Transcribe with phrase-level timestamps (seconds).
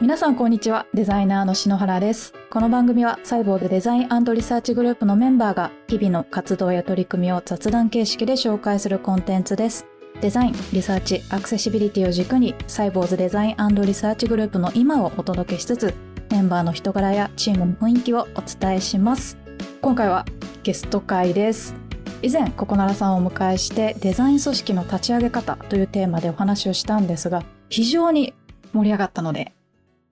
[0.00, 0.86] 皆さんこんにちは。
[0.94, 2.32] デザイナーの篠原です。
[2.48, 9.84] この番組はサイボウズデザインリサーチグループのメンバーが日々の活動や取り組みを雑談形式で紹介するコンテンツです。
[10.22, 15.94] デザインリサーチアクセシビリティを軸にサイボウズデザインリサーチグループの今をお届けしつつ
[16.30, 19.36] メンバーの人柄やチームの雰囲気をお伝えします。
[19.82, 20.24] 今回は
[20.62, 21.74] ゲスト回です。
[22.22, 28.32] 以前ココナラさんをお迎えしてデザイン組織の立ち上げ方というテーマでお話をしたんですが非常に
[28.72, 29.52] 盛り上がったので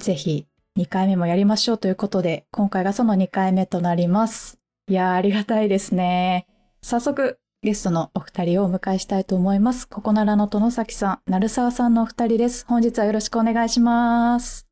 [0.01, 0.47] ぜひ
[0.79, 4.59] 2回目もやりましょうということで、今回がその2回目となります。
[4.89, 6.47] いやー、ありがたいですね。
[6.83, 9.89] 早速、ゲストのお二人をお迎えしたいと思います。
[9.89, 12.65] ここならの殿崎さん、鳴沢さんのお二人です。
[12.69, 14.67] 本日はよろしくお願いします。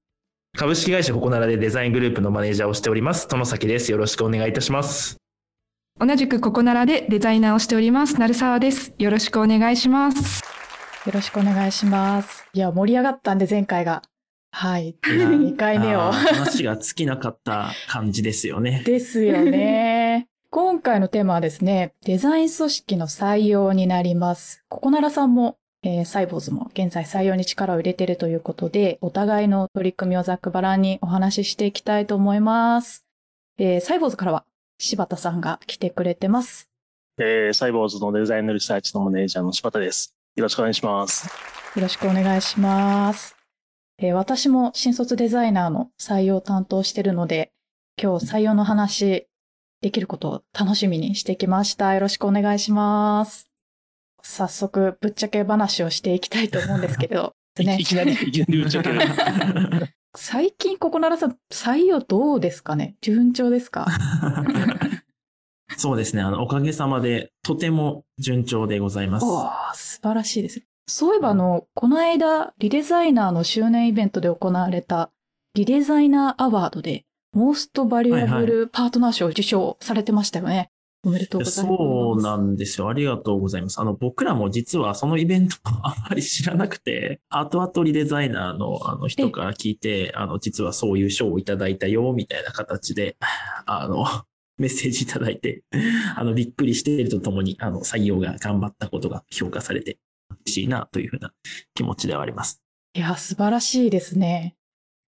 [0.56, 3.90] 株式会社ここならでデザイングループのマネージャーをしております、殿崎です。
[3.90, 5.16] よろしくお願いいたします。
[5.98, 8.94] 同じくここならでデザイナーをしております、鳴沢です。
[8.96, 10.44] よろしくお願いします。
[11.04, 12.46] よろしくお願いします。
[12.52, 14.02] いや、盛り上がったんで前回が。
[14.58, 14.96] はい。
[15.02, 16.10] 2回目を。
[16.10, 18.82] 話が尽きなかった感じですよね。
[18.88, 20.28] ですよね。
[20.48, 24.64] 今回のテーマはですね、デザイン組織の採用になります。
[24.70, 33.04] ここならさんも、えー、サイボーズも現在採用に力を入れているということで、お互いの取り組みをざっくばらんにお話ししていきたいと思います。
[33.58, 34.46] えー、サイボーズからは
[34.78, 36.70] 柴田さんが来てくれてます。
[37.18, 40.16] えー、サイボーズのデザインリサーチのマネージャーの柴田です。
[40.34, 41.26] よろしくお願いします。
[41.76, 43.35] よろしくお願いします。
[43.98, 47.52] えー、私も新卒デザイナーの採用担当してるので、
[48.00, 49.26] 今日採用の話
[49.80, 51.94] できることを楽しみにしてきました。
[51.94, 53.48] よろしくお願いします。
[54.22, 57.34] 早速、ぶっちゃけ話をしていきたいと思うんですけど。
[57.58, 59.00] ね、いきなり、いきなりぶっちゃける。
[60.14, 62.96] 最近、ここならさん、採用どうですかね？
[63.00, 63.86] 順調ですか？
[65.78, 66.20] そうですね。
[66.22, 69.24] あの、おかげさまで、とても順調でございます。
[69.26, 70.62] お素晴らしいです。
[70.88, 75.10] そういえばあの、この間、リデザイナーの周年イベントで行われた、
[75.54, 80.50] リデザイナーアワードで、モーストバリュアブルパートナー賞を受賞されてましたよね。
[80.50, 80.70] はいはい、
[81.06, 81.76] おめでとうございます。
[81.76, 82.88] そうなんですよ。
[82.88, 83.80] ありがとうございます。
[83.80, 93.16] あの、僕らも実はそのイベント あまり知らなくて、後々リデザイナーのあの人から聞いて、あの、実はそういう賞をいただいたよ、みたいな形で、
[93.66, 94.04] あの、
[94.56, 95.64] メッセージいただいて、
[96.14, 99.98] あの、びっくりしているとともに、あの、採用が頑張ったことが評価されて、
[100.44, 101.32] 嬉しいなというふうな
[101.74, 102.62] 気持ちではあります。
[102.94, 104.56] いや、素晴らしいですね。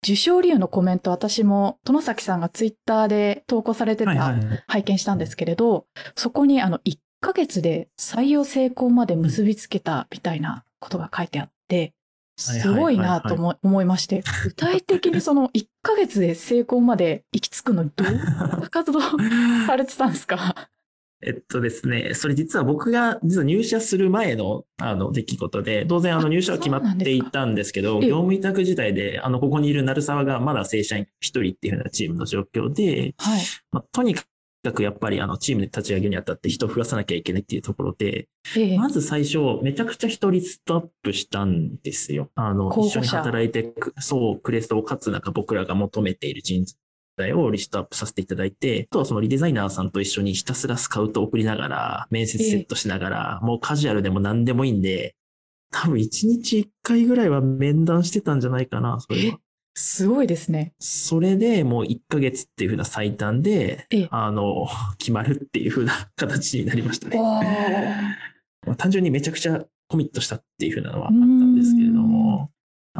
[0.04, 4.12] 受賞理由のコメント、私も、殿崎さんがツイッターで投稿されてた、
[4.68, 11.94] 拝見したんですけれど、そこに、あの、1ヶ月で採用成功まで結びつけたみたいなことが書いてあって、
[12.36, 19.00] すごいなと思いまして、具体的にその1ヶ月で成功まで行き着くのにどう活動
[19.66, 20.70] されてたんですか？
[21.20, 33.40] えっとですね、それ実は僕が実は入社する前のあの出来事で、当然あの入社は決まっていたんですけど、業務委託時代で、あの、ここにいる鳴沢がまだ正社員一人っていうようなチームの状況で、はい。
[33.72, 34.24] まあ、とにか
[34.72, 38.28] くやっぱりあのチームで立ち上げにあたって人を増やさなきゃいけないっていうところで、
[38.76, 42.30] まず最初めちゃくちゃ一人ストアップしたんですよ。
[42.36, 46.64] あの、一緒に働いて、そう、クレストをかつなんか僕らが求めている人
[47.18, 55.14] 材をリストアップさせていただいて、あとはそのリデザイナーさんと一緒にひたすらスカウトを送りながら、面接セットしながら、もうカジュアルでも何でもいいんで、
[55.70, 59.38] 多分1日1回ぐらいは面談してたんじゃないかな、それは。
[59.74, 60.72] すごいですね。
[60.80, 64.66] それでもう1ヶ月っていうふうな最短で、あの、
[64.98, 67.18] 決まるっていうふうな形になりましたね。
[68.76, 72.17] 単純にめちゃくちゃコミットしたっていうふうなのはあったんですけれども、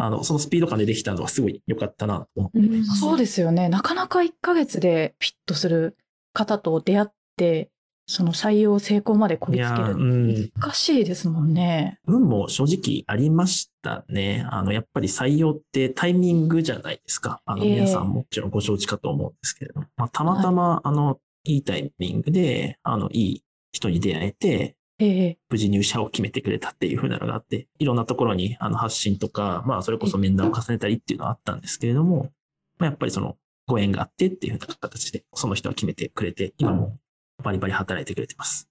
[0.05, 3.01] あの、そのスピード感でできたのはすごい良かったなと思ってます。
[3.01, 3.69] そうですよね。
[3.69, 5.97] なかなか1ヶ月でフィットする
[6.33, 7.71] 方と出会って、
[8.11, 10.51] その採用成功までこぎつける。
[10.59, 12.01] 難しいですもんね。
[12.07, 14.47] 運も正直ありましたね。
[14.51, 17.43] あの、やっぱり採用ってタイミングじゃないですか。
[17.45, 19.87] あの、皆さんもちろんご承知かと思うんですけれども。
[19.99, 32.31] まあ、たまたま、はい、あの、いいタイミングで、あの、いい人に出会えて、無事入社を決めてくれたっていうふうなのがあって、いろんなところにあの発信とか、まあそれこそ面談を重ねたりっていうのはあったんですけれども、
[32.79, 33.37] まあやっぱりその
[33.67, 36.97] ご縁があってっていうふうな形で、その人は決めてくれて、今も
[37.43, 38.69] バリバリ働いてくれてます。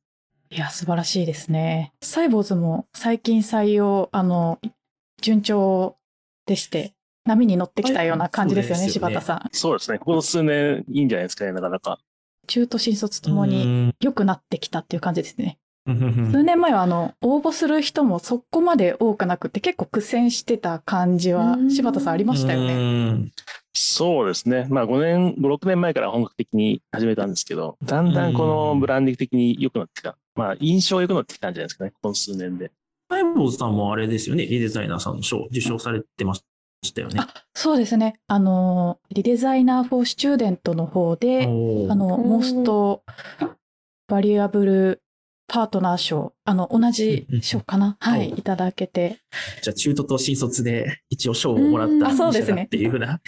[0.50, 1.94] いや、素晴らしいですね。
[2.01, 4.59] サイボーズも最近採用、あの、
[5.21, 5.97] 順調
[6.45, 6.94] でして、
[7.25, 9.50] 波に乗ってきたような感じですよね、はい、柴田さん。
[9.51, 10.00] そうですね。
[10.00, 12.00] この数年いいんじゃないですかね、なかなか。
[12.47, 15.59] 中途新卒ともに良くなってきたっていう感じですね。
[15.88, 23.31] 数年前はあの、応募する人もそこまで多くなくて結構苦戦してた感じは柴田さんありましたよね。
[23.74, 24.68] そうですね。
[24.69, 30.18] まあ5年、5、6年前から本格的に始めたんですけど、だんだんこのブランディング的に良くなってきた。
[30.36, 32.72] まあ印象良くなってきたんじゃないですかね、この数年で。
[33.10, 36.44] ハイボーズさんもあれですよね、リデザイナーさんの賞受賞されてまし
[36.83, 37.22] したよね。
[37.54, 38.19] そうですね。
[38.28, 43.04] あの、 ReDesigner for Student の方で、あの、 Most
[44.07, 45.01] Valuable
[45.48, 47.97] Partner 賞、あの、同じ賞かな？
[47.99, 49.19] はい、おいただけて。
[49.63, 53.21] じゃあ中途と新卒で一応賞をもらったそうですねっていうふうな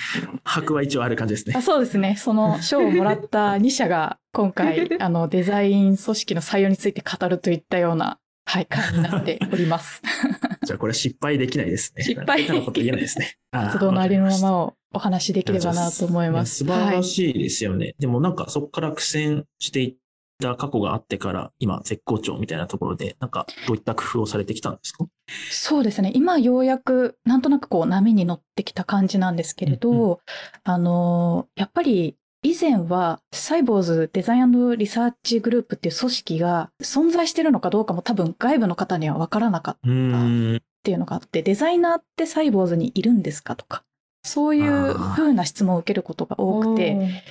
[0.44, 1.62] 箔は一応ある感じですねあ。
[1.62, 2.16] そうですね。
[2.18, 10.02] その賞をもらった2社が今回、 あの、デザイン組織の採用について語るといったような、はい、会になっております。
[10.66, 12.04] じゃあこれは失敗できないですね。
[12.04, 13.38] 失敗なこと言えないですね。
[13.52, 16.58] 活動のありのままををお話しできればなと思います。
[16.58, 17.04] 素晴らはい。
[17.04, 17.96] しいですよね。
[18.00, 19.96] でもなんかそこから苦戦していっ
[20.40, 25.06] た過去があってから、今絶好調みたいなところで、なんかどういった工夫をされてきたんですか？
[25.52, 26.12] そうですね。
[26.16, 30.18] 今ようやくなんとなくこう波に乗ってきた感じなんですけれど、うん
[30.64, 39.80] あのーやっぱり以前はサイボーズデザインリサーチグループっていう組織が存在してるのかどうかも多分外部の方には分からなかった。
[39.80, 43.84] っていうのがあって、デザイナーってサイボーズにいるんですかとか、
[44.24, 47.24] そういう風な質問を受けることが多くて、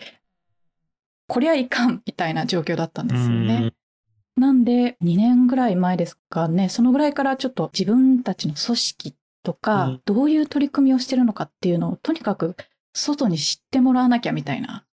[1.29, 3.73] こりゃいかんみたいな状況だったんですよね。
[4.37, 10.03] なんで、2年ぐらい前ですかね、そのぐらいからちょっと自分たちの組織とか、うん。
[10.05, 12.57] どういう取り組みをしてるのかっていうのを、とにかく
[12.95, 14.85] 外に知ってもらわなきゃみたいな、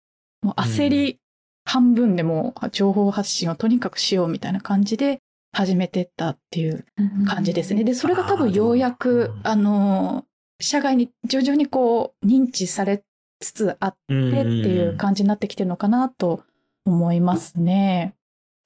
[0.42, 1.20] もう焦り
[1.64, 5.20] 半分でもう情報発信をとにかくしようみたいな感じで
[5.54, 6.86] 始めてったっていう
[7.28, 7.84] 感じですね。
[7.84, 10.26] で、それが多分ようやく、あの、
[10.60, 13.04] 社外に徐々にこう認知され
[13.40, 16.44] つつあってうんっていう感じになってきてるのかなと
[16.86, 18.16] 思いますね。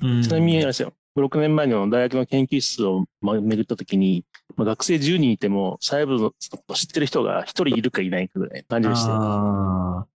[0.01, 4.25] うんちなみにあれですよ、6年前の大学の研究室をま巡ったときに、
[4.55, 6.35] まあ学生10人いても、細部のこ
[6.67, 10.07] と知ってる人が1人いるかいないかぐらいの感じでした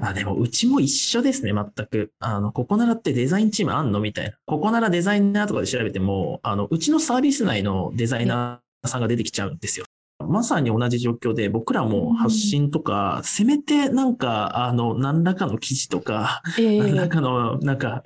[0.00, 2.12] あ、でもうちも一緒ですね、全く。
[2.18, 4.32] あの、ここならってデザインチームあんのみたいな。
[4.46, 9.86] ここならデザイナーとかで調べても、あの、うちのサービス内のデザイナーさんが出てきちゃうんですよ。
[10.28, 18.02] まさに同じ状況で、僕らも発信とか、せめてなんか、あの、何らかの記事とか、え何らえかの、なんか、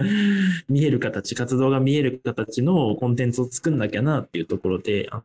[0.69, 5.23] 見える形、活動が見える形のコンテンツを作んなきゃなっていうところで、あ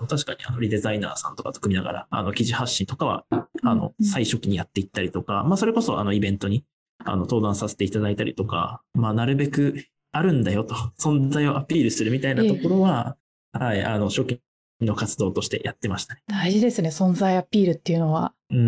[0.00, 6.64] の確かにあのリデザイナーさんとかと組みながら、あの、記事発信とかは、あの、うん最初期にやっていったりとか、まあ、それこそあの、イベントに、
[7.04, 13.16] あの、登壇させていただいたりとか、まあ、なるべくあるんだよと、存在をアピールするみたいなところは、
[13.52, 14.40] はい、あの、初期
[14.86, 16.22] の活動としてやってましたね。
[16.28, 18.32] 大事ですね、存在アピールっていうのは。
[18.50, 18.66] うーん、うん、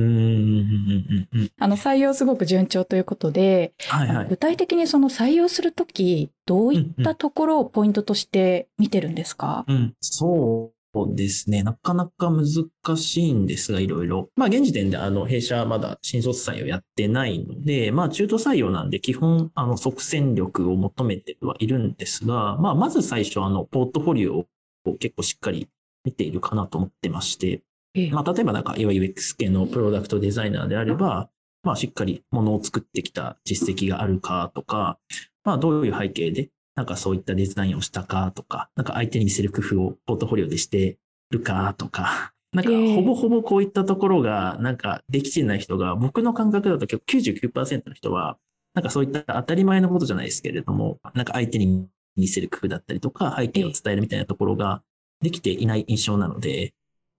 [1.32, 1.50] うん、うん。
[1.58, 4.28] あの、採用すごく順調ということで、はい、はい。
[4.28, 11.62] 具体的にその採用するとき、どういったところをポイントとして見てるんですか、うん、そうですね。
[11.62, 12.46] なかなか難
[12.96, 14.30] しいんですが、いろいろ。
[14.36, 24.46] まあ、現時点で、あの、弊社はまだ新卒採用やってないので、まあ、中途採用なんで、基本、あの、即戦力を求めてはいるんですが、まあ、まず最初、あの、ポートフォリオを
[24.98, 25.68] 結構しっかり
[26.04, 27.62] 見ているかなと思ってまして、
[27.94, 28.10] ええ。
[28.10, 31.30] まあ、例えばなんか UX 系のプロダクトデザイナーであれば、
[31.62, 34.98] まあ、しっかりものを作ってきた実績があるかとか、
[35.44, 40.98] まあ、どういう背景で、なんかそういったデザインをしたかとか、なんか相手に見せる工夫をポートフォリオでして
[41.30, 42.94] るかとか、 なんかええ。
[42.94, 48.38] ほぼほぼこういったところが、なんかできてない人が、僕の感覚だと結構99%の人は、
[48.74, 54.82] なんかそういった当たり前のことじゃないですけれども、なんか相手に見せる工夫だったりとか、背景を伝えるみたいなところが
[55.24, 56.72] できていない印象なので、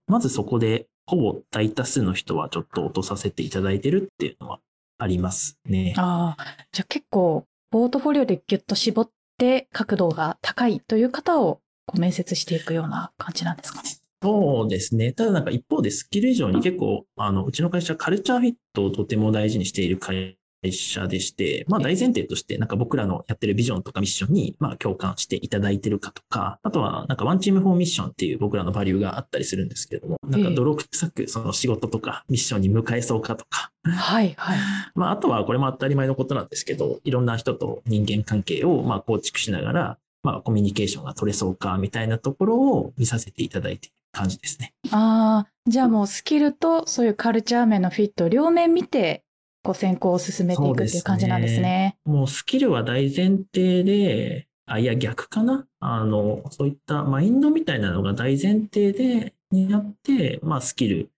[0.08, 4.60] まずそこで、ほぼ大多数の人はちょっと落とさせていただいてるっていうのは
[4.98, 5.94] ありますね。
[5.98, 13.90] ああ、じゃあ結構、ポートフォリオでギュッと絞って角度が高いという方をこう面接していくような感じなんですかね。
[14.24, 15.12] そうですね。
[15.12, 20.38] ただなんか一方でスキル以上に結構、あの、うちの会社カルチャーフィットをとても大事にしている会
[20.72, 34.58] 社でして、まあ大前提としてなんか僕らのやってるビジョンとかミッションにまあ共感していただいてるかとか、あとはなんかワンチームフォーミッションっていう僕らのバリューがあったりするんですけれども、なんか泥臭くその仕事とかミッションに向かえそうかとか、はい、はい。
[34.96, 44.74] まあ、あとはこれも当たり前のことなんですけど、いろんな人と人間関係をまあ構築しながら、まあコミュニケーションが取れそうかみたいなところを見させていただいている感じですね。
[44.92, 49.24] ああ、じゃあもうスキルとそういうカルチャー面のフィット両面見て、
[49.66, 51.98] こう選考を進めていくっていう感じなんですね。
[52.06, 55.66] もうスキルは大前提で、あ、いや逆かな？
[55.80, 61.10] あの、そういったマインドみたいなのが大前提で、になって、まあスキル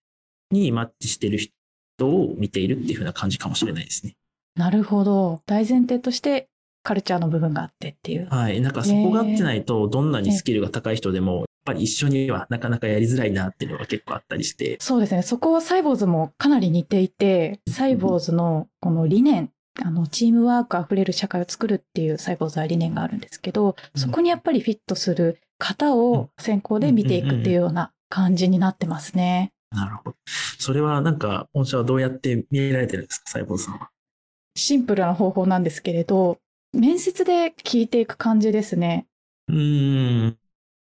[0.52, 1.54] にマッチしてる人
[2.02, 4.16] を見ているっていう風な感じかもしれないですね。
[4.56, 5.42] なるほど。
[5.46, 6.48] 大前提として
[6.84, 8.28] カルチャーの部分があってっていう。
[8.30, 8.62] はい。
[8.62, 14.78] なんかそこがあってないと、どんなにスキルが高い人でも、ぱり一緒にはなかなかやりづらいなっていうのが結構あったりして。
[14.80, 15.22] そうですね。
[15.22, 19.52] そこはサイボーズもかなり似ていて、サイボーズのこの理念、
[19.84, 29.52] あの、チームワークあふれる社会を作るっていうサイボーズは理念があるんですけど、そこにやっぱりフィットする方を先行で見ていくっていうような感じになってますね。
[29.72, 30.16] なるほど。
[30.58, 33.90] それはなんか、御社はどうやって見られてるんですか、細胞さんは？
[34.56, 36.40] シンプルな方法なんですけれど、
[36.74, 39.06] 面接で聞いていく感じですね。
[39.48, 40.38] うーん。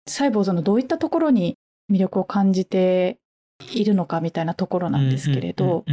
[0.08, 1.58] サイボーズのどういったところに
[1.92, 3.20] 魅力を感じて
[3.72, 5.86] いるのかみたいなところなんですけれど、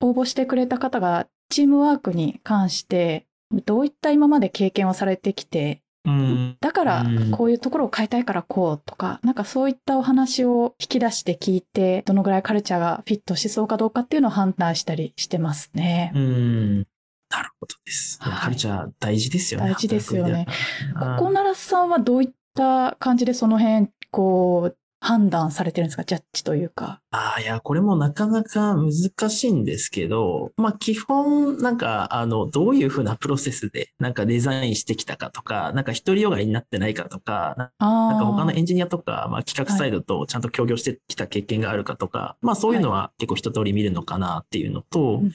[0.00, 3.26] 応募してくれた方がチームワークに関して
[3.66, 16.12] どういった今まで経験をされてきて、うんだからうんこういうところを変えたいからこうとか、なんかそういったお話を引き出して聞いて、どのぐらいカルチャーがフィットしそうかどうかっていうのを判断したりしてますね。
[16.14, 16.86] うん。
[17.30, 18.18] なるほどです。
[18.20, 19.70] はいカルチャー大事ですよね。
[19.70, 21.16] 大事ですよね働く上では。
[21.18, 26.04] ココナラさんはどういった感じでその辺、こう、判断されてるんですか？
[26.04, 27.00] ジャッジというか。
[27.10, 45.32] ああ、いや、これもなかなか難しいんですけど、まあ基本、なんか、あの、どういうふうなプロセスで、なんかデザインしてきたかとか、なんか独りよがりになってないかとか、なんか他のエンジニアとか、まあ企画サイドとちゃんと協業してきた経験があるかとか、まあそういうのは結構一通り見るのかなっていうのと、うんうん。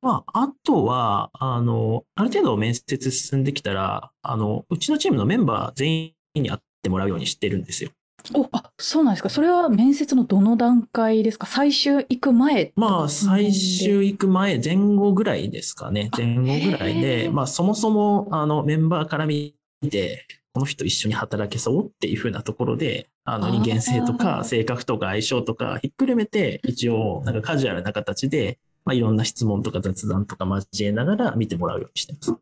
[0.00, 7.90] まあ、あとは、あの、ある程度面接進んできたら、あの、うちのチームのメンバー全員に会ってもらうようにしてるんですよ。
[8.34, 9.28] お、あ、そうなんですか。
[9.28, 11.46] それは面接のどの段階ですか？
[11.46, 16.10] 最終行く前まあ、最終行く前、前後ぐらいですかね。
[16.16, 19.54] 前後ぐらいへで、ーまあ、そもそも、あの、メンバーから見
[19.88, 32.34] て、この人一緒に働けそうっていうふうなところで、あの、人間性とか、性格とか相性とか、ひっくるめて、一応、なんかカジュアルな形で、まあ、いろんな質問とか雑談とか交えながら見てもらうようにしてます。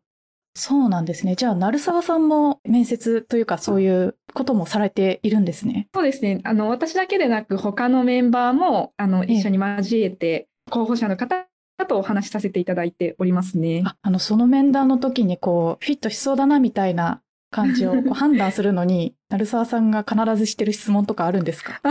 [0.59, 1.35] そうなんですね。
[1.35, 5.87] じゃあ、鳴沢さんも面接というか、そういうこともされているんですね。
[5.93, 6.41] そうですね。
[6.43, 11.45] あの、私だけでなく、他のメンバーも、あの、ええ一緒に交えて、候補者の方
[11.87, 13.83] とお話しさせていただいておりますね。
[13.85, 17.21] ああの、その面談の時に、こう、フィットしそうだな、みたいな
[17.51, 21.79] 感じを判断するのに、鳴沢さんが必ずしてる質問とかあるんですか？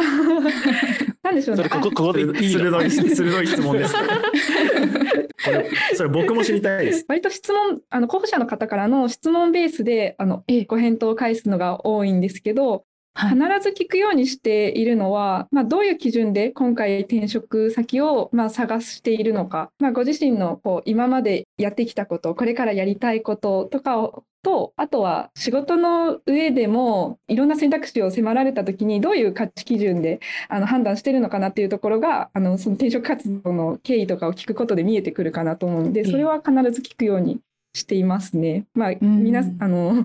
[1.26, 1.64] なんでしょうね。
[1.64, 2.34] それここ、ここでいいの？
[2.34, 3.94] 鋭い、鋭い質問です。
[5.44, 7.04] これ、それ僕も知りたいです。
[7.08, 12.80] 割と質問、あの候補者の方からの質問ベースであのええご返答を返すのが多いんですけど、はい
[13.16, 37.40] 必ず聞くようにしているのは、まあ、どういう基準で今回転職先をまあ探しているのか、まあ、ご自身のこう今までやってきたこと、これからやりたいこととかをと、あとは仕事の上でもいろんな選択肢を迫られた時にどういう価値基準であの判断してるのかなっていうところがあのその転職活動の経緯とかを聞くことで見えてくるかなと思うのでそれは必ず聞くように
[37.74, 38.66] していますね。
[38.72, 39.24] まあ、ん。
[39.24, 40.04] みなあの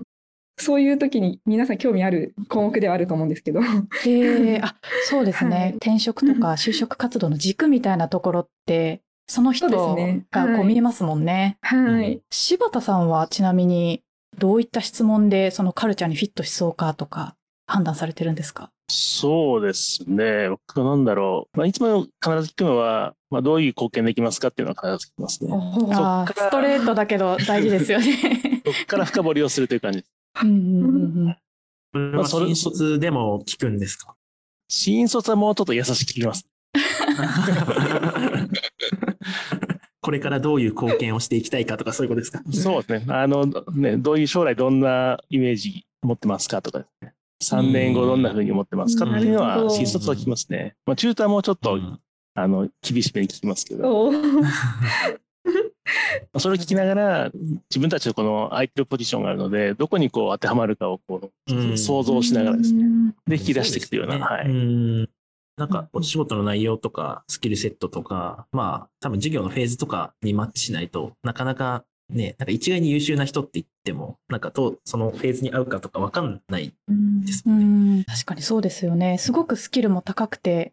[0.62, 3.60] そういう時に皆さん興味ある項目ではあると思うんですけど。
[3.60, 11.58] えー、あそうですね、はい転職とか 就職活動の軸みたいなところってその人そうですねがこはいう見えますもんね。
[11.62, 12.20] はい。
[12.30, 14.02] 柴田さんはちなみに
[14.38, 17.34] どういった質問でそのカルチャーにフィットしそうかとか
[17.66, 18.70] 判断されてるんですか？
[18.88, 20.50] そうですね。
[20.50, 21.56] 僕はなんだろう。
[21.56, 25.50] まあ、いつも必ず聞くのは、まあ、どういう貢献できますかっていうのは必ず聞きますね。
[26.36, 28.06] ストレートだけど大事ですよね。
[28.66, 30.04] そこから深掘りをするという感じ。
[30.40, 31.36] うんうんうんうん
[31.92, 34.14] これは新卒でも聞くんですか？
[34.68, 36.46] 新卒はもうちょっと優しく聞きます。
[40.00, 42.42] これからどういう貢献をしていきたいかとかそういうことですか？
[42.50, 43.14] そうですね。
[43.14, 47.12] あの、ね、どういう将来どんなイメージ持ってますかとかですね。
[47.42, 50.74] 3年後どんな風に思ってますかっていうのは新卒は聞きますね。
[50.86, 52.00] まあ、中途はもうちょっと、うん
[52.34, 54.10] あの、厳しめに聞きますけど、
[56.38, 57.30] それを聞きながら、
[57.70, 62.84] 自分たちのこの空いてるポジションがあるので、どこにこう当てはまるかをこう、うん想像しながらですね。
[62.84, 63.14] ね。
[63.26, 64.46] で、引き出していくというような、はい。
[64.46, 65.08] うん
[65.58, 76.74] なんか、お仕事の内容とか、スキルセットとか、まあ、多分授業のフェーズとかにマッチしないとなかなかね、なんか一概に優秀な人って言っても、なんかと、そのフェーズに合うかとかわかんない
[77.24, 78.00] ですうもんね。
[78.02, 79.18] ん確かにそうですよね。
[79.18, 80.72] すごくスキルも高くて、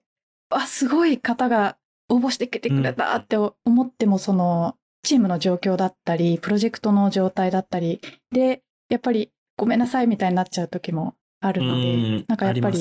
[0.50, 1.78] あ、すごい方が
[2.10, 3.54] 応募してきてくれたって思
[3.86, 8.02] っても、その、チームの状況だったり、プロジェクトの状態だったり、
[8.32, 12.78] で、やっぱりごめんなさいみたいになっちゃう時もあるので、うんなんかやっぱり。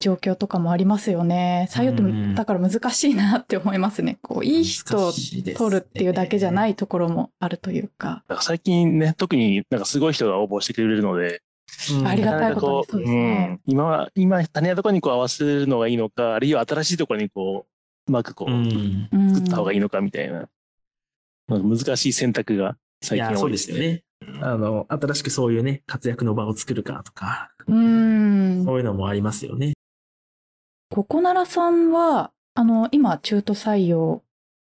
[0.00, 1.68] 状況とかもありますよね。
[1.70, 4.18] 採用ってうんだから難しいなって思いますね。
[4.22, 8.24] こう、いい人を取るっていうだけじゃないところもあるというか。
[8.28, 11.42] だから最近ね、特になんかすごい人が応募してくれるので、
[11.98, 19.08] うんありがたいことになかなかこそうですねん、今は、今、他人のところにこう合わせるのがいいのか、あるいは新しいところにこう、うまくこう、うん。
[19.10, 20.48] うん作った方がいいのかみたいな、
[21.48, 23.86] 難しい選択が最近そうで多いですすね。
[23.86, 24.04] よね。
[24.40, 28.64] あの、新しくそういうね、活躍の場を作るかとか、うん。
[28.64, 29.72] そういうのもありますよね。
[30.90, 34.22] ここならさんは、あの、今、中途採用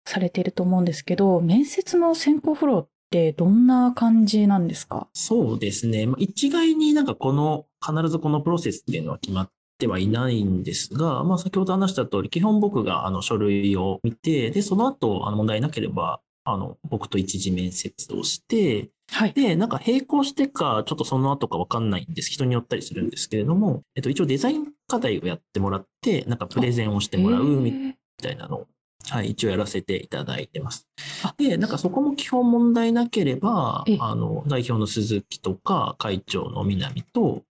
[0.06, 5.08] されていると思うんですけど、面接の選考フローってどんな感じなんですか？
[5.14, 6.06] そうですね。
[6.06, 19.32] まあ一概になんかこの、必ずこのプロセスっていうのは決まっってはいないんですが、まあ、先ほど話した通り、基本僕があの書類を見て、で、その後、あの問題なければ、あの、僕と一次面接をして、はい。
[19.32, 22.30] で、なんか並行してか、ちょっとその後かわかんないんです。
[22.30, 28.66] 人によったりするんですけれども、えっと、一応デザイン課題をやってもらって、なんかプレゼンをしてもらうみたいなのを、
[29.08, 30.86] はい、一応やらせていただいてます
[31.22, 31.34] あ。
[31.36, 37.42] で、なんかそこも基本問題なければええ、あの、代表の鈴木とか、会長の南と、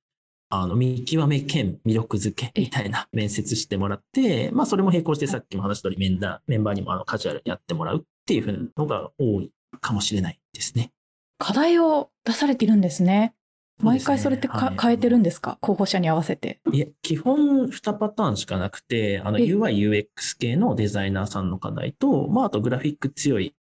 [0.51, 9.53] あの、見極め兼魅力づけみたいな 面接してもらって、まあ、それも並行してさっきも話した通り、メンダー、メンバーにもあの、カジュアルにやってもらうっていうのが多い
[9.83, 10.93] かもしれないですね。
[11.39, 13.35] 課題を出されているんですね。
[13.83, 15.59] 毎回それってか、はい変えてるんですか？
[15.61, 16.61] 候補者に合わせて。
[16.73, 23.55] いえ、基本2パターンしかなくて、あの、え UI、UX 系のデザイナーさんの課題と、まあ、あとグラフィック強い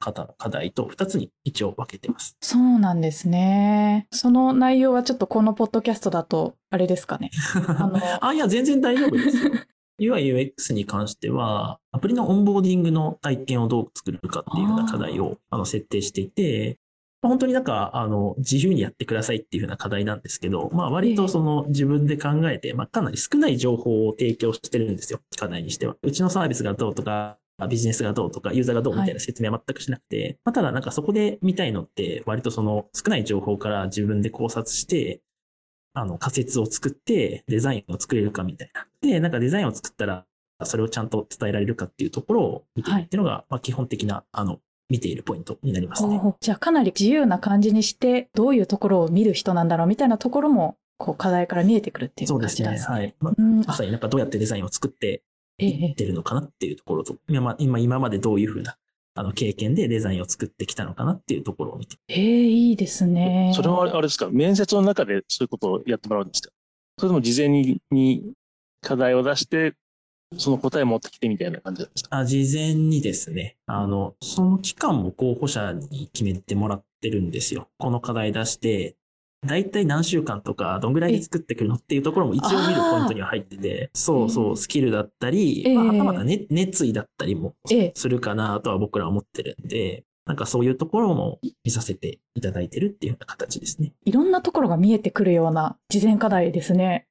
[0.00, 2.36] 方の課題と2つに一応分けてます。
[2.42, 4.06] そうなんですね。
[4.10, 7.30] その内容はちょっとこのポッドキャストだと、あれですかね。
[7.54, 7.96] の
[8.26, 9.52] あ、いや、全然大丈夫ですよ。
[10.00, 16.78] UI、UX に関しては、アプリのオンボーディングの体験をどう作るかっていうような課題をあの設定していて、
[17.22, 25.96] まあ本当になんか、あの、自由にやってくださいっていうふうな課題なんですけど、まあ割とその自分で考えて、まあかなり少ない情報を提供してるんですよ、課題にしては。
[26.02, 27.36] うちのサービスがどうとか、
[27.68, 35.20] ビジネスがどうとか、ユーザーがどうみたいな説明は全くしなくて、まあただなんかそこで見たいのって、割とその少ない情報から自分で考察して、
[35.92, 38.86] あの仮説を作ってデザインを作れるかみたいな。
[39.00, 40.26] で、なんかデザインを作ったら、
[40.64, 46.20] それをちゃんと伝えられるかっていうところを見ていくっていうのが、まあ基本的な、あの、見ているポイントになりますね。
[46.40, 52.66] じゃあかなり自由な感じにして、どういうところを見る人なんだろうみたいなところも、こう課題から見えてくるっていうそうですね。
[52.66, 53.30] 感じなんですね。
[53.30, 53.34] はい。
[53.34, 55.22] まうん、まあさになんかどうやってデザインを作って
[55.58, 58.76] えいっえてるのかなっていうところと、今今今までどういうふうな
[59.20, 61.96] あの経験でデザインを作ってきたのかなっていうところを見て。
[62.08, 63.52] ええいいですね。
[63.54, 66.48] それはあれですか、面接の中でそういうことをやってもらうんですか？
[66.98, 68.32] それとも事前にに
[68.80, 69.74] 課題を出して、
[70.38, 72.16] その答えを持ってきてみたいな感じですか？
[72.16, 77.68] あ事前にですね、あの、その期間も候補者に決めてもらってるんですよ。
[77.78, 78.96] この課題出して、
[79.46, 85.74] 大体何週間とか、どんぐらいで作ってくるのっていうところも一応見るポイントには入ってて、そうそう、スキルだったり、ええ。
[85.74, 87.92] まあ、はたまた、ね、熱意だったりもええ。
[87.94, 93.92] するかなとは僕らは思ってるんで、なんかそういうところも見させていただいてるっていうような形ですね。
[94.04, 97.06] いろんなところが見えてくるような事前課題ですね。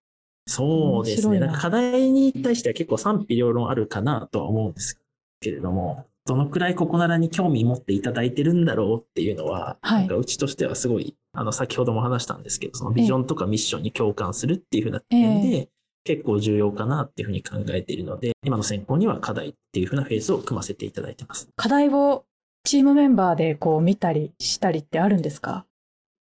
[0.47, 1.39] そうですね。
[1.39, 4.99] なんか課題に対しては結構賛否両論あるかなとは思うんです
[5.41, 15.69] けれども、どのくらいここならに興味持っていただいてるんだろうっていうのは、はいなんかうちとしてはすごい、あの、先ほども話したんですけど、そのビジョンとかミッションに共感するっていうふうな点で、
[16.03, 21.49] 結構重要かなっていうふうに考えているので、今の選考には課題っていうふうなフェーズを組ませていただいてます。
[21.55, 22.25] 課題を
[22.63, 25.65] チームメンバーでこう見たりしたりってあるんですか？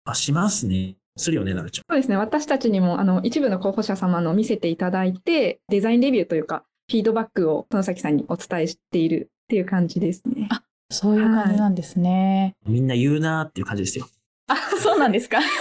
[0.06, 0.96] あ、しますね。
[1.18, 1.86] するよね、なるちゃん。
[1.90, 2.18] そうですね。
[2.18, 10.48] 私たちにもあの一部の候補者様の見せていただいて、デザインレビューというか、フィードバックを殿崎さんにお伝えしているっていう感じですね。
[10.52, 12.54] あそういう感じなんですね。
[12.68, 14.08] みんな言うなーっていう感じですよ。
[14.48, 15.40] あ、そうなんですか？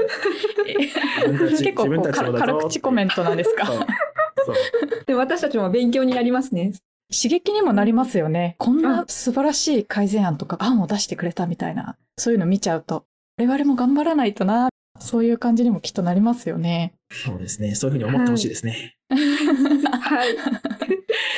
[1.60, 3.68] 結構こう自分たちもだぞ辛口コメントなんですか？
[5.06, 6.72] で私たちも勉強になりますね。
[7.12, 8.56] 刺激にもなりますよね。
[8.58, 13.04] こんな素晴らしい改善案とか案を出してくれたみたいな、そういうの見ちゃうと、
[13.38, 16.94] 我々も頑張らないとな、そういう感じにもきっとなりますよね。
[17.10, 17.74] そうですね。
[17.76, 18.96] そういうふうに思ってほしいですね。
[19.08, 20.28] はい。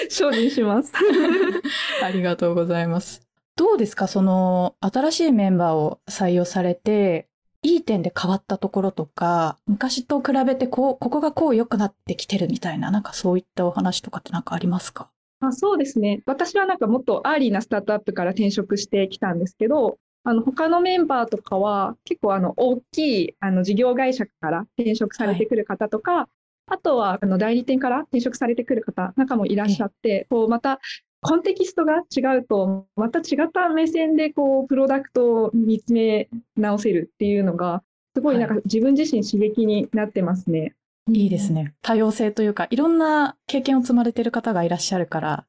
[0.09, 0.93] 精進します。
[2.03, 3.23] ありがとうございます。
[3.57, 4.07] どうですか？
[4.07, 7.29] その、新しいメンバーを採用されて、
[7.63, 15.11] いい点で変わったところとか、昔と比べてこう、ここがこう良くなってきてるみたいな、なんかそういったお話とかってなんかありますか？
[15.41, 16.23] あそうですね。
[16.27, 26.29] 私はなんかもっとアーリーなスタートアップから転職してきたんですけど、あの他のメンバーとかは結構あの大きいあの事業会社から転職されてくる方とか、
[26.73, 30.81] あとはあの代理店から転職されてくる方なんかもいらっしゃって、こうまた
[31.21, 37.83] コンテキストが違うと、また違った目線でこうプロダクトを見つめ直せるっていうのが、
[38.17, 40.75] すごいなんか自分自身刺激になってますね。
[41.11, 41.75] いいですね。
[41.83, 45.45] 多様性というか、いろんな経験を積まれてる方がいらっしゃるから、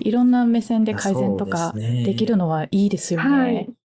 [0.00, 3.28] いろんな目線で改善とかできるのはいいですよね。
[3.28, 3.77] はい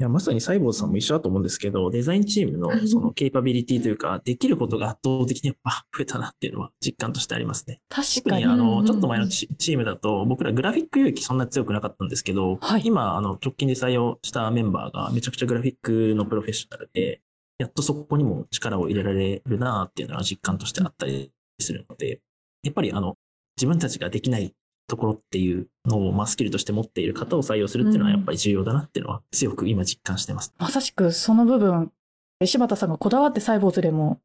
[0.00, 7.82] いや、まさにサイボーズさんも一緒だと思うんですけど、デザインチームのそのケイパビリティというか、できることが圧倒的にやっぱ増えたなっていうのは実感としてありますね。
[7.90, 8.46] 確かに。
[8.46, 17.20] あの、ちょっと前のチチームだと、僕らグラフィック勇気そんな強くなかったんですけど、はい今、あの、直近で採用したメンバーがめちゃくちゃグラフィックのプロフェッショナルで、
[17.58, 22.22] やっとそこにも力を入れられるなっていうのは実感としてあったりするので、
[22.62, 23.16] やっぱりあの、
[23.58, 24.54] 自分たちができない
[24.90, 30.52] ところっていうのを、まあ、スキルとして持っている方を採用するっていうのはやっぱり重要だなっていうのは強く今実感してます。
[30.58, 31.92] まさしくその部分、
[32.44, 34.20] 柴田さんがこだわってサイボーズでも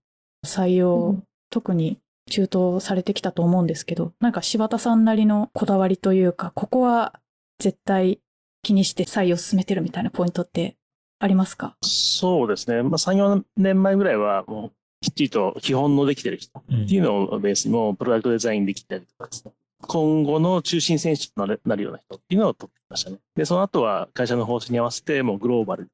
[0.46, 2.00] 採用特に
[2.30, 7.14] 中東されてきたと思うんですけど、なんか柴田さんなりのこだわりというか、ここは
[7.60, 8.20] 絶対
[8.64, 10.76] 気にして採用進めてるみたいなポイントって
[11.20, 11.78] ありますか？
[11.82, 12.82] そうですね。
[12.82, 19.54] まあ、3、4年前ぐらいは、もう、きっちりと基本のできてる人っていうのをベースにも、プロダクトデザインできたりとかですね。
[19.88, 23.18] 今後の中心選手となるような人っていうのを取ってきましたね。
[23.36, 25.88] で、その後は会社の方針に合わせて、もうグローバル、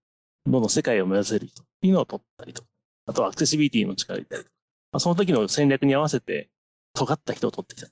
[0.46, 2.68] どんどん世界を目指せる人っていうのを取ったりとか、
[3.08, 4.56] あとはアクセシビリティの力を入れたりとか、
[4.94, 6.50] まあ、その時の戦略に合わせて、
[6.94, 7.88] 尖った人を取ってきた。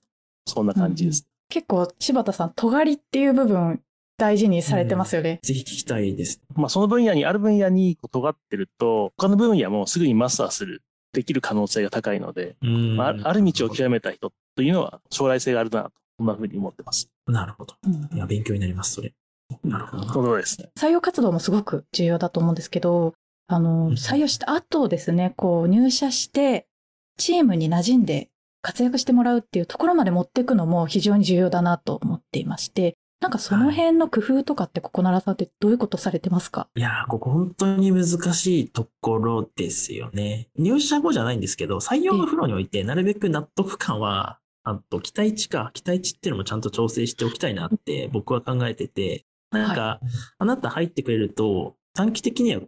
[0.46, 1.22] そんな感じです。
[1.22, 3.82] うん、結構、柴田さん、尖りっていう部分、
[4.18, 5.40] 大事にされてますよね。
[5.42, 6.42] うん、ぜひ聞きたいです。
[6.56, 10.82] まあ、その分野に、ある分野に尖ってると、他の分野もすぐにマスターする、
[11.14, 17.10] できる可能性が高いので、まあ、ある道を極めた人というのは将来性があるなと、そんなふうに思ってます。
[17.28, 17.76] なるほど。
[18.14, 19.14] いや、勉強になります、それ。
[19.64, 20.08] なるほど。
[20.14, 20.70] そうですね。
[20.78, 23.14] 採用活動もすごく重要だと思うんですけど、
[23.48, 26.68] あの、採用した後ですね、こう入社して、
[27.18, 28.30] チームに馴染んで
[28.62, 36.70] 活躍してもらうっていうところまで持っていくのも非常に重要だなと思っていまして、なんかその辺の工夫とかってここならさんってどういうことされてますか？
[36.76, 40.48] いやここ本当に難しいところですよね。
[40.58, 52.62] 入社後じゃないんですけど、採用のフローにおいてなるべく納得感は、あと期待値か、期待値っていうのもちゃんと調整しておきたいなって僕は考えてて、なんか、はい、あなた入ってくれると短期的には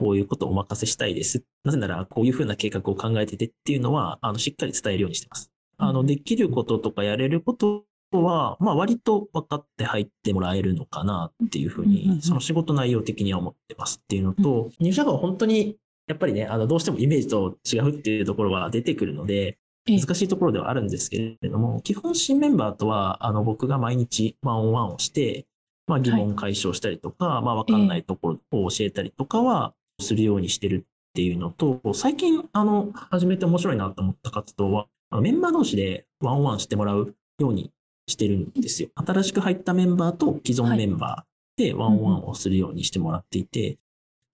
[0.00, 1.44] こういうことをお任せしたいです。
[1.64, 5.52] なぜなら、こういうふうな計画を考えててっていうのは、あの、しっかり伝えるようにしてます。
[5.78, 7.84] あの、できることとかやれること
[8.18, 15.76] は、まあ、割と分かって入ってもらえるのかなっていうふうに、その仕事内容的には思ってますっていうのと、入社後は本当に、
[16.08, 25.46] やっぱりね、あの、どうしてもイメージと違うっていうところは出てくるので、難しいところではあるんですけれども、基本新メンバーとは、あの、僕が毎日ワンオンワンをして、
[25.86, 34.86] まあ、疑問解消したりとか、はい、まあ、わかんないところを教えたりとかはするようにしてるっていうのと、最近、あの、始めて面白いなと思った活動は、
[35.20, 37.70] メンバー同士でワンオンワンしてもらうように
[38.06, 38.88] してるんですよ。
[38.94, 43.78] 新しく入ったメンバーと既存メンバーでワンオンワンをするようにしてもらっていて、はい、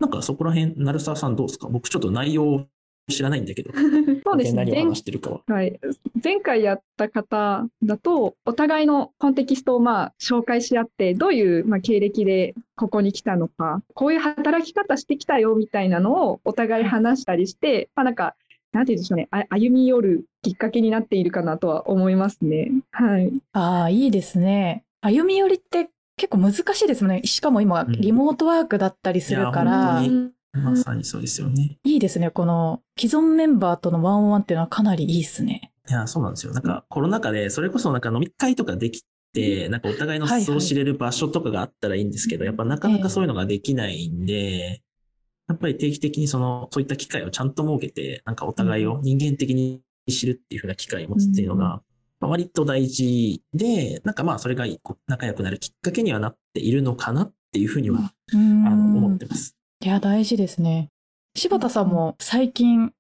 [0.01, 1.69] なんかそこら辺、鳴沢さんどうですか？
[1.69, 2.67] 僕ちょっと内容
[3.11, 3.73] 知らないんだけど。
[4.25, 4.65] そうですね。
[4.65, 5.41] 何を話してるかは。
[5.47, 5.81] はい。
[6.23, 18.35] 前回やった方だと、お互いのコンテキストをまあ紹介し合って、どういうまあ経歴でここに来たのか、こういう働き方してきたよみたいなのをお互い話したりして、まあなんか、
[18.73, 22.71] なんて言うんでしょうね、歩み寄るきっかけになっているかなとは思いますね。
[22.93, 23.33] はい。
[23.53, 24.85] ああ、いいですね。
[25.01, 27.23] 歩み寄りって結構難しいですもんね。
[27.25, 30.01] しかも今、リモートワークだったりするから。
[30.01, 31.79] うんまさにそうですよね。
[31.85, 32.31] いいですね。
[32.31, 35.73] この既存メンバーとのワンオンワンっていうのはかなりいいですね。
[35.89, 36.53] いや、そうなんですよ。
[36.53, 44.83] なんかコロナ禍で、それこそなんか飲み会とかできて、なんかお互いの素を知れる場所とかがあったらいいんですけど、はいはい、やっぱなかなかそういうのができないんで、
[45.49, 51.83] やっぱり定期的にその、そういった機会をちゃんと設けて、なんかお互いを人間的に知るっていうふうな機会を持つっていうのが、
[52.21, 54.67] まあ、割と大事で、なんかまあそれが
[55.07, 59.57] 仲良くなるきっかけにはなっているのかなっていうふうには、あの思ってます。
[59.83, 60.91] いや、大事ですね。
[61.35, 62.93] 柴田さんも最近、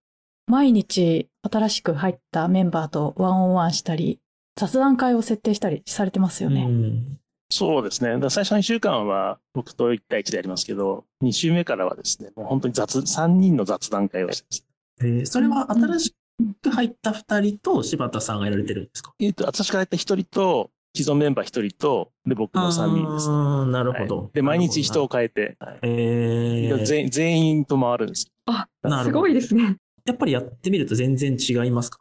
[0.46, 4.20] 毎日新しく入ったメンバーとワンオンワンしたり、
[4.56, 6.62] 雑談会を設定したりされてますよね。
[6.62, 8.10] うんそうですね。
[8.28, 14.64] 最初の2週間は僕と1対1でやりますけど、2週目からはですね、もう本当に雑、3人の雑談会をしてます。
[15.00, 16.14] えー、それは新し
[16.62, 19.14] く入った2人と柴田さんがやられてるんですか？
[19.18, 28.30] えっ、と、新しく入った1人と、既存メンバー1人と、で、僕の3人です、ああ、なるほど、はい、で、毎日人を変えて、はい、えー、全全員と回るんです。
[28.46, 29.04] あ、なるほど。
[29.04, 29.76] すごいですね。
[30.04, 31.98] やっぱりやってみると全然違いますか？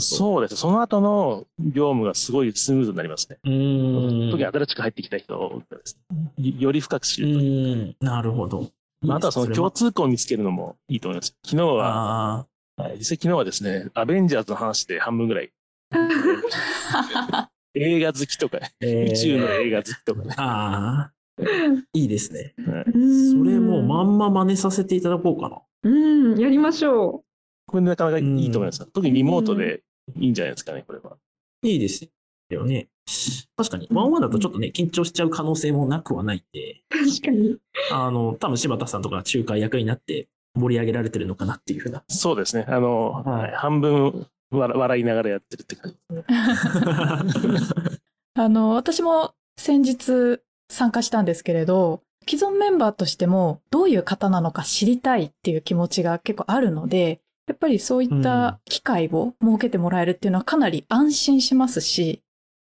[0.00, 0.56] そうです。
[0.56, 3.36] その後の業務がすごいスムーズになりますね。
[3.42, 6.54] 特に新しく入ってきた人ですね。
[6.58, 8.70] より深く知るというなるほど。
[9.02, 11.36] まあ、あとはその共通項を見つけるのもいいと思います。
[11.44, 15.50] 昨日は、はい、実際昨日はですね、アベンジャーズの話で半分ぐらい。
[17.74, 20.34] 映画好きとか、えー、宇宙の映画好きとかね。
[20.36, 21.12] ああ。
[21.92, 22.54] いいですね。
[22.66, 22.92] はい、そ
[23.44, 25.62] れもうまんま真似させていただこうかな。
[25.82, 27.29] うん、やりましょう。
[27.70, 28.84] これなかなかいいと思います。
[28.86, 29.84] 特にリモートで
[30.18, 31.16] いいんじゃないですかね、これは。
[31.62, 32.10] いいです
[32.48, 32.88] よね。
[33.56, 36.82] 確かに、ワンワンだとちょっとね、緊張しちゃう可能性もなくはないんで。
[36.90, 37.58] 確かに。
[37.92, 42.02] あの、多分柴田さんとか仲介役になって盛り上げられてるのかなっていうふうな。
[42.08, 42.64] そうですね。
[42.66, 45.96] あの、はい、半分笑いながらやってるって感じ。
[48.34, 62.22] あの、私も先日参加したんですけれど、既存メンバーとしてもどういう方なのか知りたいっていう気持ちが結構あるので、やっぱりそういった機会を設けてもらえるっていうのはかなり安心しますし、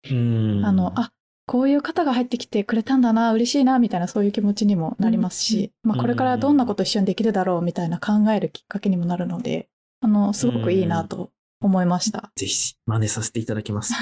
[0.09, 1.11] うん、あの、あ、
[1.45, 9.67] こういう方が入ってきてくれたんだな、嬉しいな、みたいなそういう気持ちにもなりますし、うん、まあこれからどんなこと一緒にできるだろうみたいな考えるきっかけにもなるので、
[9.99, 12.31] あの、すごくいいなと思いました。
[12.37, 13.93] ぜひ真似させていただきます。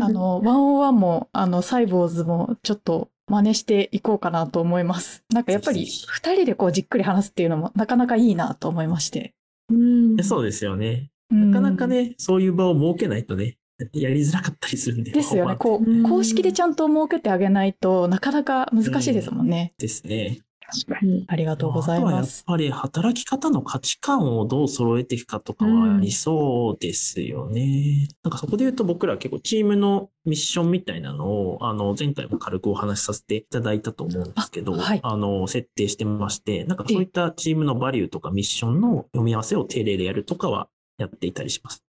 [0.00, 5.22] あの、101も、あの、サイボーズもちょっと真似していこうかなと思います。
[5.32, 9.34] なんかやっぱり、ぜひぜひ二人でこうじっくり話すっていうのもなかなかいいなと思いまして。
[9.70, 11.10] うんそうですよね。
[11.30, 11.86] ななかなか。
[11.86, 13.58] ね、そういう場を設けないとね、
[13.92, 15.12] やりづらかったりするんで。
[15.12, 15.56] ですよね。
[15.56, 19.74] こうんう、公式でちゃんと設けてあげないとなかなか難しいですもんね。
[19.78, 20.40] ですね。
[20.70, 21.24] 確かに。
[21.28, 22.44] ありがとうございあとはやっます。
[22.44, 28.08] ぱり働き方の価値観をどう揃えていくかとかはありそうですよね。
[28.22, 41.82] なんかそこで言うと僕ら結構チームのミッションみたいなのを、あの、前回も軽くお話しさせていただいたと思うんですけど、あはいの、設定してまして、なんかそういったチームのバリューとかミッションの読み合わせを定例でやるとかはやっていたりします。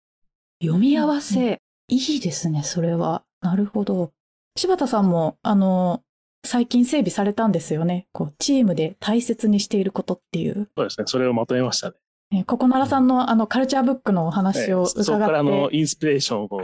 [0.62, 3.24] 読み合わせ、いいですね、それは。
[3.40, 4.12] なるほど。
[4.58, 6.02] 柴田さんも、あの、
[6.46, 8.06] 最近整備されたんですよね。
[8.12, 10.70] こう、チームで大切にしていることっていう。
[10.76, 11.04] そうですね。
[11.06, 11.96] それをまとめましたね。
[12.32, 16.62] えココナラさんのあのカルチャーブックのお話をええそこ伺からのって、インスピレーションを得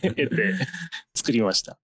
[0.00, 0.30] て
[1.14, 1.78] 作りました。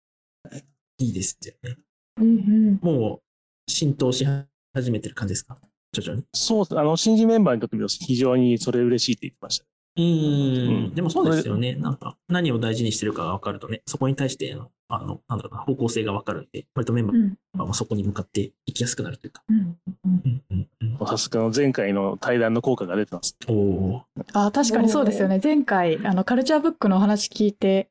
[0.99, 1.77] いいですよね。
[2.18, 4.27] うんもう浸透し
[4.73, 5.59] 始めてる感じですか？
[5.92, 6.25] 徐々に？
[6.33, 9.64] そう、あの、新人メンバーにとっても非常にそれ嬉しいって言ってました。
[9.97, 10.94] うーうんん。
[10.94, 11.75] でもそうですよね。
[11.75, 19.42] なんか、何を大事にしてるかが分かるとね、そこに対しての、あの、なんだろうな、方向性が分かるんで、割とメンバうんーもそこに向かっていきやすくなるというか。
[19.49, 21.07] うんうんうんうんうん。
[21.07, 23.37] さすがの前回の対談の効果が出てます。
[23.49, 25.40] おおあ確かにそうですよね。
[25.42, 27.90] 前回、あの、カルチャーブックのお話聞いて、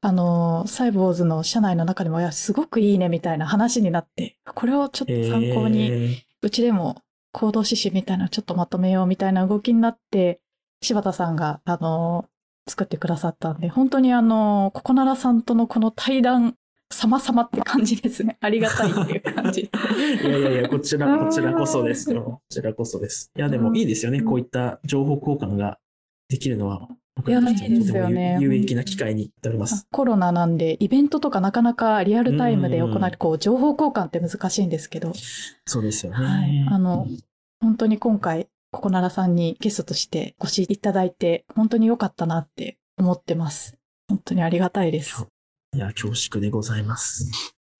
[0.00, 7.00] あの、サイボーズの社内の中でも、いや、すごくいいねみたいな話になって、これをちょっと参考に、えーうちでも
[7.32, 10.40] 行動指針みたいなのちょっとまとめようみたいな動きになって、
[10.82, 12.26] 柴田さんが、あの、
[12.66, 16.56] 作ってくださったんで、本当にあの、ココナラさんとのこの対談、
[16.90, 18.36] 様々って感じですね。
[18.40, 19.62] ありがたいっていう感じ。
[19.62, 19.70] い
[20.24, 22.22] やいやいや、こちら、こちらこそですよ。
[22.22, 23.30] こちらこそです。
[23.36, 24.22] いや、でもいいですよね。
[24.22, 25.78] こういった情報交換が
[26.28, 29.86] できるのは、僕らとしていやいいですとてもよね有有益な機会になります。
[29.90, 35.12] コロナなんで、イベントとかなかなかリアルタイムで行われる、こう、情報交換って難しいんですけど、
[35.66, 36.18] そうですよね。
[36.24, 36.66] はい。
[36.68, 37.06] あの、
[37.60, 43.78] 本当に今回、ココナラさんにゲストとしてご指いただいて、本当に良かったなって思ってます。
[44.08, 45.28] 本当にありがたいです。
[45.76, 47.30] いや、恐縮でございます。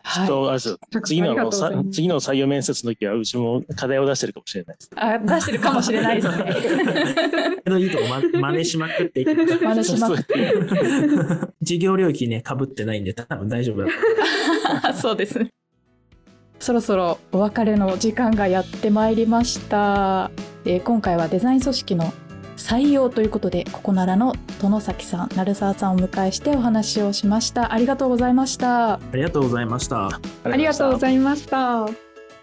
[0.04, 0.28] はい。
[0.28, 1.50] と、あれですよ次の
[1.90, 4.90] 次の採用面接の時は、うちも課題を出してるかもしれないです。
[4.94, 7.56] あ出してるかもしれないですね。
[7.64, 8.20] けどいいとこ、ま、
[8.52, 10.54] 真似しまくっていきましょう真似しまくって。
[11.60, 13.92] 事業領域ね、被ってないんで、多分大丈夫だと
[14.88, 14.94] 思う。
[14.94, 15.50] そうですね。
[16.64, 20.30] そろそろお別れの時間がやってまいりました。
[20.64, 22.10] えー今回はデザイン組織の
[22.56, 27.74] 採用ということで、ココナラの殿崎さん、鳴沢さんをお迎えしてお話をしました。
[27.74, 28.94] ありがとうございました。
[28.94, 30.08] ありがとうございました。
[30.08, 31.86] ありがとうございました。